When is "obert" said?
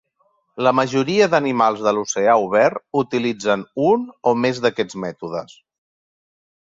2.45-2.81